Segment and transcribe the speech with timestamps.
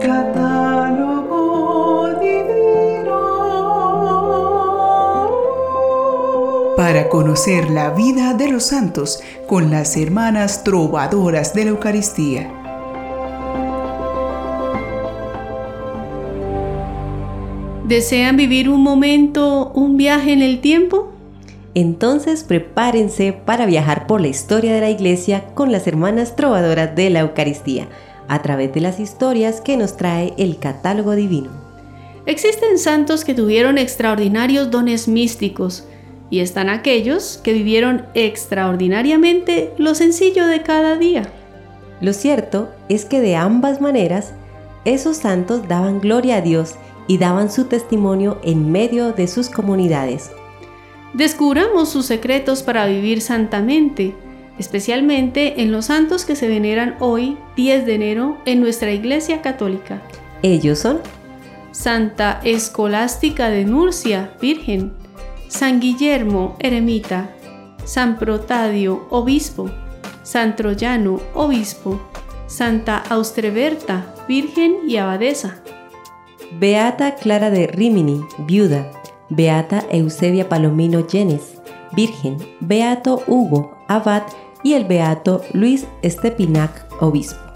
[0.00, 1.38] Catálogo
[2.20, 3.18] divino.
[6.76, 12.50] Para conocer la vida de los santos con las hermanas trovadoras de la Eucaristía.
[17.86, 21.12] ¿Desean vivir un momento, un viaje en el tiempo?
[21.74, 27.10] Entonces prepárense para viajar por la historia de la iglesia con las hermanas trovadoras de
[27.10, 27.88] la Eucaristía,
[28.30, 31.50] a través de las historias que nos trae el catálogo divino.
[32.26, 35.84] Existen santos que tuvieron extraordinarios dones místicos,
[36.30, 41.28] y están aquellos que vivieron extraordinariamente lo sencillo de cada día.
[42.00, 44.32] Lo cierto es que de ambas maneras,
[44.84, 46.76] esos santos daban gloria a Dios
[47.08, 50.30] y daban su testimonio en medio de sus comunidades.
[51.14, 54.14] Descubramos sus secretos para vivir santamente,
[54.56, 60.00] especialmente en los santos que se veneran hoy, 10 de enero, en nuestra Iglesia Católica.
[60.40, 61.00] Ellos son
[61.72, 64.94] Santa Escolástica de Nurcia, Virgen,
[65.48, 67.36] San Guillermo, Eremita,
[67.84, 69.68] San Protadio, Obispo,
[70.22, 72.00] San Troyano, Obispo,
[72.46, 75.58] Santa Austreberta, Virgen y Abadesa.
[76.58, 78.90] Beata Clara de Rimini, viuda.
[79.28, 81.58] Beata Eusebia Palomino Llenes,
[81.92, 82.38] virgen.
[82.60, 84.22] Beato Hugo, abad.
[84.62, 87.49] Y el Beato Luis Estepinac, obispo.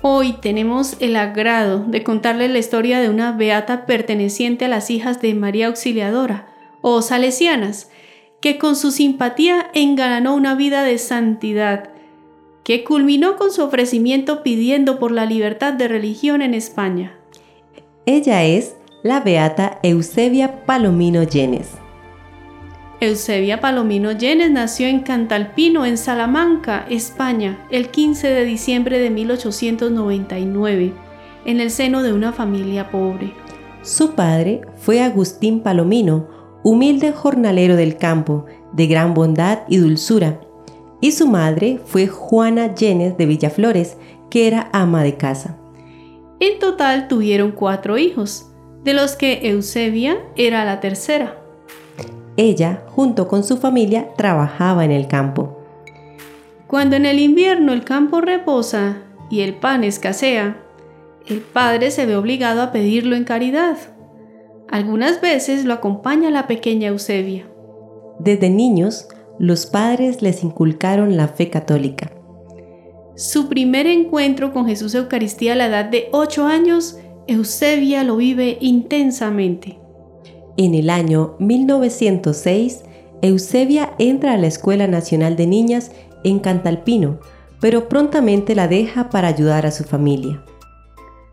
[0.00, 5.20] Hoy tenemos el agrado de contarles la historia de una beata perteneciente a las hijas
[5.20, 6.46] de María Auxiliadora,
[6.82, 7.90] o salesianas,
[8.40, 11.90] que con su simpatía engalanó una vida de santidad,
[12.62, 17.18] que culminó con su ofrecimiento pidiendo por la libertad de religión en España.
[18.06, 21.70] Ella es la beata Eusebia Palomino Llenes.
[23.00, 30.92] Eusebia Palomino Llenes nació en Cantalpino, en Salamanca, España, el 15 de diciembre de 1899,
[31.44, 33.32] en el seno de una familia pobre.
[33.82, 36.26] Su padre fue Agustín Palomino,
[36.64, 40.40] humilde jornalero del campo, de gran bondad y dulzura,
[41.00, 43.96] y su madre fue Juana Llenes de Villaflores,
[44.28, 45.56] que era ama de casa.
[46.40, 48.50] En total tuvieron cuatro hijos,
[48.82, 51.47] de los que Eusebia era la tercera.
[52.38, 55.58] Ella, junto con su familia, trabajaba en el campo.
[56.68, 60.56] Cuando en el invierno el campo reposa y el pan escasea,
[61.26, 63.76] el padre se ve obligado a pedirlo en caridad.
[64.70, 67.44] Algunas veces lo acompaña la pequeña Eusebia.
[68.20, 69.08] Desde niños,
[69.40, 72.12] los padres les inculcaron la fe católica.
[73.16, 78.58] Su primer encuentro con Jesús Eucaristía a la edad de 8 años, Eusebia lo vive
[78.60, 79.80] intensamente.
[80.58, 82.80] En el año 1906,
[83.22, 85.92] Eusebia entra a la Escuela Nacional de Niñas
[86.24, 87.20] en Cantalpino,
[87.60, 90.42] pero prontamente la deja para ayudar a su familia.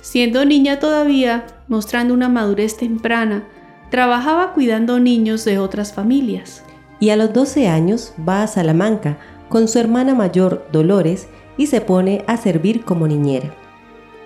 [0.00, 3.46] Siendo niña todavía, mostrando una madurez temprana,
[3.90, 6.64] trabajaba cuidando niños de otras familias.
[6.98, 9.18] Y a los 12 años va a Salamanca
[9.50, 13.54] con su hermana mayor Dolores y se pone a servir como niñera.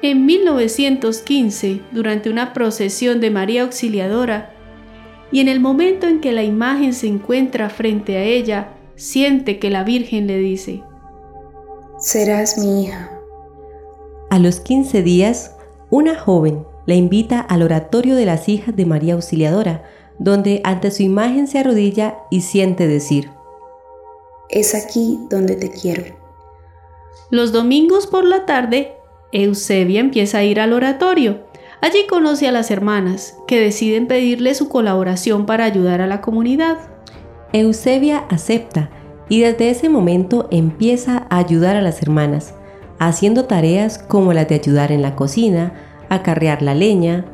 [0.02, 4.53] En 1915, durante una procesión de María Auxiliadora,
[5.32, 9.70] y en el momento en que la imagen se encuentra frente a ella, siente que
[9.70, 10.82] la Virgen le dice,
[11.98, 13.10] Serás mi hija.
[14.30, 15.56] A los 15 días,
[15.90, 19.84] una joven la invita al oratorio de las hijas de María Auxiliadora,
[20.18, 23.30] donde ante su imagen se arrodilla y siente decir,
[24.50, 26.04] Es aquí donde te quiero.
[27.30, 28.92] Los domingos por la tarde,
[29.32, 31.44] Eusebia empieza a ir al oratorio.
[31.84, 36.78] Allí conoce a las hermanas, que deciden pedirle su colaboración para ayudar a la comunidad.
[37.52, 38.88] Eusebia acepta
[39.28, 42.54] y desde ese momento empieza a ayudar a las hermanas,
[42.98, 45.74] haciendo tareas como las de ayudar en la cocina,
[46.08, 47.26] acarrear la leña,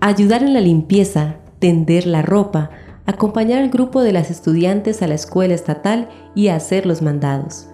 [0.00, 2.70] ayudar en la limpieza, tender la ropa,
[3.04, 7.68] acompañar al grupo de las estudiantes a la escuela estatal y hacer los mandados.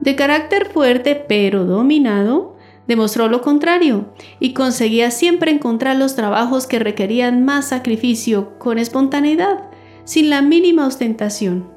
[0.00, 2.53] De carácter fuerte pero dominado,
[2.86, 4.06] demostró lo contrario
[4.40, 9.70] y conseguía siempre encontrar los trabajos que requerían más sacrificio con espontaneidad,
[10.04, 11.68] sin la mínima ostentación.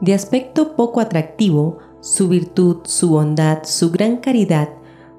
[0.00, 4.68] De aspecto poco atractivo, su virtud, su bondad, su gran caridad,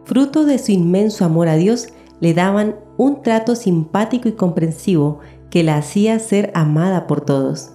[0.05, 1.89] fruto de su inmenso amor a Dios,
[2.19, 5.19] le daban un trato simpático y comprensivo
[5.49, 7.71] que la hacía ser amada por todos.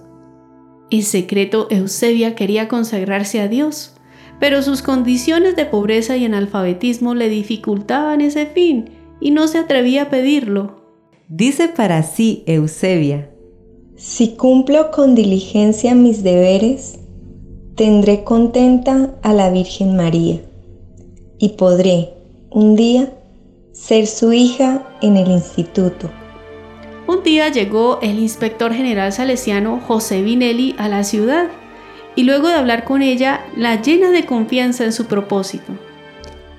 [0.89, 3.92] En secreto, Eusebia quería consagrarse a Dios,
[4.39, 8.89] pero sus condiciones de pobreza y analfabetismo le dificultaban ese fin
[9.19, 10.83] y no se atrevía a pedirlo.
[11.29, 13.29] Dice para sí Eusebia,
[13.95, 16.99] Si cumplo con diligencia mis deberes,
[17.75, 20.41] tendré contenta a la Virgen María
[21.39, 22.13] y podré,
[22.51, 23.13] un día,
[23.71, 26.09] ser su hija en el instituto.
[27.07, 31.49] Un día llegó el inspector general salesiano José Vinelli a la ciudad
[32.15, 35.73] y luego de hablar con ella la llena de confianza en su propósito.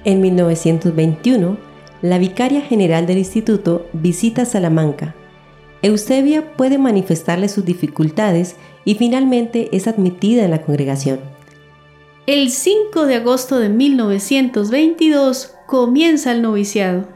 [0.05, 1.57] En 1921,
[2.03, 5.15] la vicaria general del instituto visita Salamanca.
[5.83, 11.21] Eusebia puede manifestarle sus dificultades y finalmente es admitida en la congregación.
[12.27, 17.09] El 5 de agosto de 1922 comienza el noviciado.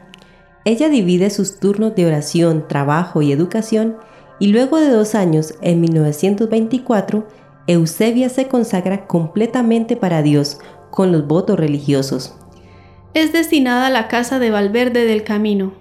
[0.65, 3.97] Ella divide sus turnos de oración, trabajo y educación
[4.39, 7.27] y luego de dos años, en 1924,
[7.69, 10.57] Eusebia se consagra completamente para Dios
[10.89, 12.33] con los votos religiosos.
[13.13, 15.73] Es destinada a la casa de Valverde del Camino,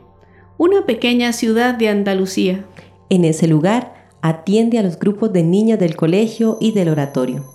[0.59, 2.67] una pequeña ciudad de Andalucía.
[3.09, 7.47] En ese lugar atiende a los grupos de niñas del colegio y del oratorio.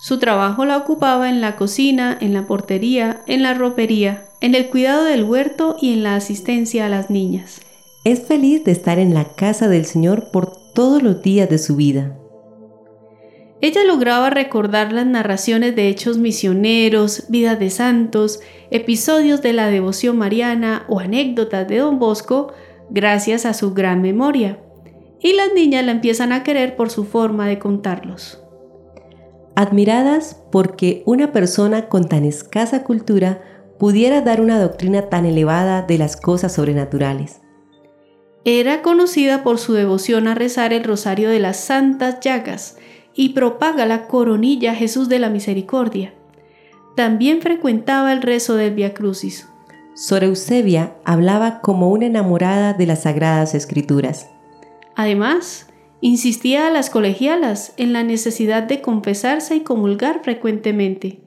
[0.00, 4.68] Su trabajo la ocupaba en la cocina, en la portería, en la ropería, en el
[4.68, 7.60] cuidado del huerto y en la asistencia a las niñas.
[8.04, 11.74] Es feliz de estar en la casa del Señor por todos los días de su
[11.74, 12.16] vida.
[13.60, 18.40] Ella lograba recordar las narraciones de hechos misioneros, vidas de santos,
[18.70, 22.52] episodios de la devoción mariana o anécdotas de don Bosco
[22.90, 24.60] gracias a su gran memoria.
[25.20, 28.38] Y las niñas la empiezan a querer por su forma de contarlos
[29.58, 33.42] admiradas porque una persona con tan escasa cultura
[33.76, 37.40] pudiera dar una doctrina tan elevada de las cosas sobrenaturales.
[38.44, 42.76] Era conocida por su devoción a rezar el rosario de las santas llagas
[43.18, 46.14] y propaga la coronilla Jesús de la Misericordia.
[46.94, 49.48] También frecuentaba el rezo del Via Crucis.
[49.94, 54.30] Sor Eusebia hablaba como una enamorada de las sagradas escrituras.
[54.94, 55.66] Además,
[56.00, 61.18] Insistía a las colegialas en la necesidad de confesarse y comulgar frecuentemente.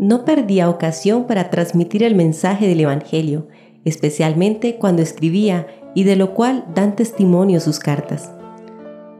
[0.00, 3.46] No perdía ocasión para transmitir el mensaje del Evangelio,
[3.84, 8.32] especialmente cuando escribía y de lo cual dan testimonio sus cartas.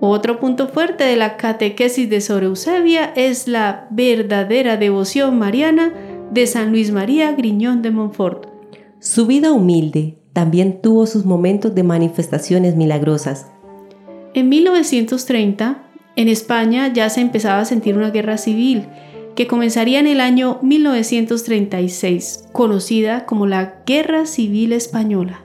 [0.03, 5.93] Otro punto fuerte de la catequesis de Sor Eusebia es la verdadera devoción mariana
[6.33, 8.47] de San Luis María Griñón de Montfort.
[8.99, 13.49] Su vida humilde también tuvo sus momentos de manifestaciones milagrosas.
[14.33, 15.83] En 1930,
[16.17, 18.87] en España ya se empezaba a sentir una guerra civil
[19.35, 25.45] que comenzaría en el año 1936, conocida como la Guerra Civil Española.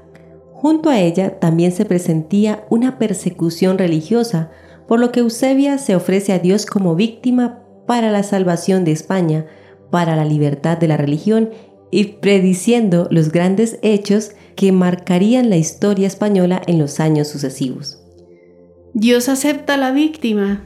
[0.56, 4.52] Junto a ella también se presentía una persecución religiosa,
[4.88, 9.46] por lo que Eusebia se ofrece a Dios como víctima para la salvación de España,
[9.92, 11.50] para la libertad de la religión
[11.92, 18.02] y prediciendo los grandes hechos que marcarían la historia española en los años sucesivos.
[18.94, 20.64] Dios acepta a la víctima.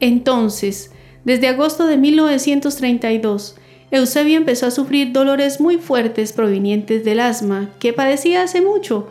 [0.00, 0.90] Entonces,
[1.24, 3.56] desde agosto de 1932,
[3.90, 9.08] Eusebio empezó a sufrir dolores muy fuertes provenientes del asma que padecía hace mucho,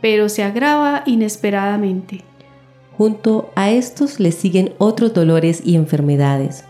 [0.00, 2.24] pero se agrava inesperadamente.
[2.96, 6.64] Junto a estos le siguen otros dolores y enfermedades.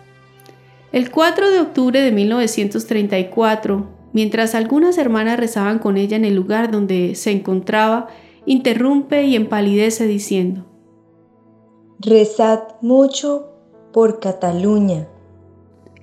[0.93, 6.71] El 4 de octubre de 1934, mientras algunas hermanas rezaban con ella en el lugar
[6.71, 8.09] donde se encontraba,
[8.47, 10.65] interrumpe y empalidece diciendo,
[11.99, 13.51] Rezad mucho
[13.93, 15.09] por Cataluña.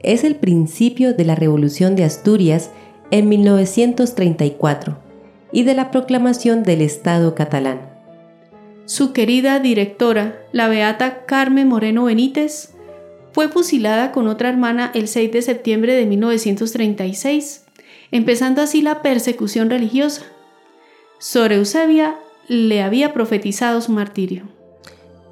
[0.06, 2.70] Es el principio de la Revolución de Asturias
[3.10, 5.00] en 1934
[5.52, 7.90] y de la proclamación del Estado catalán.
[8.86, 12.76] Su querida directora, la beata Carmen Moreno Benítez,
[13.32, 17.66] fue fusilada con otra hermana el 6 de septiembre de 1936,
[18.12, 20.22] empezando así la persecución religiosa.
[21.18, 22.16] Sor Eusebia
[22.48, 24.44] le había profetizado su martirio.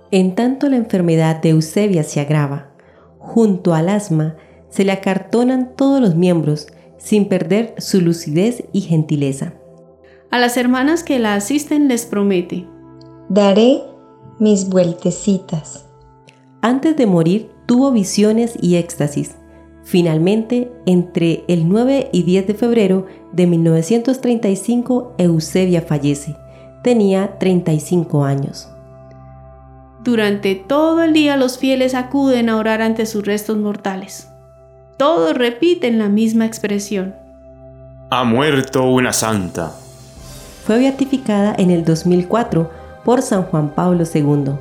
[0.09, 2.71] En tanto la enfermedad de Eusebia se agrava,
[3.19, 4.35] junto al asma
[4.73, 6.65] se le acartonan todos los miembros,
[6.97, 9.53] sin perder su lucidez y gentileza.
[10.31, 12.65] A las hermanas que la asisten les promete,
[13.29, 13.81] Daré
[14.39, 15.85] mis vueltecitas.
[16.61, 19.35] Antes de morir tuvo visiones y éxtasis.
[19.83, 26.35] Finalmente, entre el 9 y 10 de febrero de 1935, Eusebia fallece.
[26.83, 28.69] Tenía 35 años.
[30.03, 34.32] Durante todo el día los fieles acuden a orar ante sus restos mortales.
[35.03, 37.13] Todos repiten la misma expresión.
[38.09, 39.75] Ha muerto una santa.
[40.65, 42.71] Fue beatificada en el 2004
[43.03, 44.53] por San Juan Pablo II.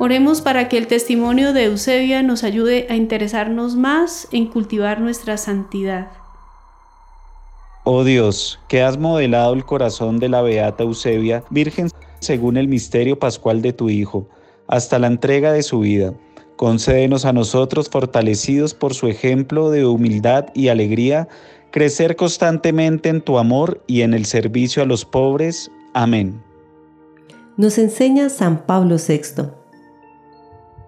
[0.00, 5.36] Oremos para que el testimonio de Eusebia nos ayude a interesarnos más en cultivar nuestra
[5.36, 6.08] santidad.
[7.84, 11.88] Oh Dios, que has modelado el corazón de la Beata Eusebia, Virgen
[12.18, 14.28] según el misterio pascual de tu Hijo,
[14.66, 16.14] hasta la entrega de su vida.
[16.56, 21.28] Concédenos a nosotros, fortalecidos por su ejemplo de humildad y alegría,
[21.70, 25.70] crecer constantemente en tu amor y en el servicio a los pobres.
[25.92, 26.42] Amén.
[27.58, 29.50] Nos enseña San Pablo VI.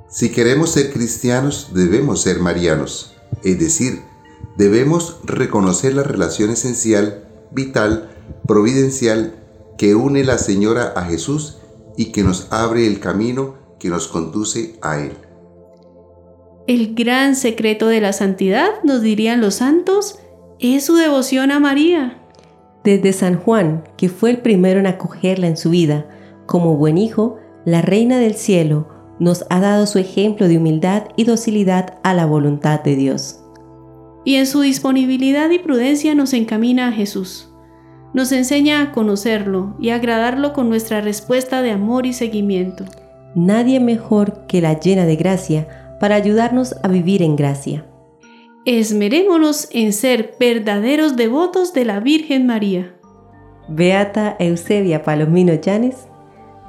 [0.08, 4.00] Si queremos ser cristianos, debemos ser marianos, es decir,
[4.56, 8.10] debemos reconocer la relación esencial, vital,
[8.46, 9.34] providencial
[9.76, 11.58] que une la Señora a Jesús
[11.98, 15.12] y que nos abre el camino que nos conduce a Él.
[16.68, 20.18] El gran secreto de la santidad, nos dirían los santos,
[20.60, 22.18] es su devoción a María.
[22.84, 26.06] Desde San Juan, que fue el primero en acogerla en su vida,
[26.44, 28.86] como buen hijo, la Reina del Cielo
[29.18, 33.40] nos ha dado su ejemplo de humildad y docilidad a la voluntad de Dios.
[34.26, 37.48] Y en su disponibilidad y prudencia nos encamina a Jesús.
[38.12, 42.84] Nos enseña a conocerlo y agradarlo con nuestra respuesta de amor y seguimiento.
[43.34, 47.84] Nadie mejor que la llena de gracia para ayudarnos a vivir en gracia.
[48.64, 52.94] Esmerémonos en ser verdaderos devotos de la Virgen María.
[53.68, 56.08] Beata Eusebia Palomino Llanes,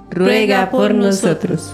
[0.10, 1.74] ruega por nosotros.